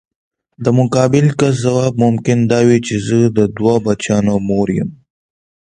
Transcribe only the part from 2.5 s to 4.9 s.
دا وي چې زه د دوه بچیانو مور یم.